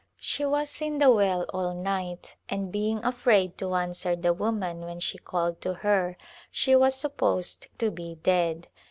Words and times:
She 0.17 0.43
was 0.45 0.81
in 0.81 0.97
the 0.97 1.11
well 1.11 1.45
all 1.53 1.75
night 1.75 2.35
and 2.49 2.71
being 2.71 3.05
afraid 3.05 3.55
to 3.59 3.75
answer 3.75 4.15
the 4.15 4.33
woman 4.33 4.79
when 4.83 4.99
she 4.99 5.19
called 5.19 5.61
to 5.61 5.75
her 5.75 6.17
she 6.49 6.75
was 6.75 6.95
supposed 6.95 7.67
to 7.77 7.91
be 7.91 8.15
dead. 8.23 8.67